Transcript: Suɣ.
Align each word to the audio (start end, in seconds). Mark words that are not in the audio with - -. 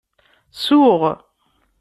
Suɣ. 0.63 1.01